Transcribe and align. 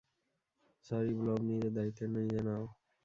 Sorry, 0.85 1.11
blob, 1.19 1.39
নিজের 1.49 1.71
দায়িত্ব 1.77 2.01
নিজে 2.15 2.39
নাও। 2.47 2.63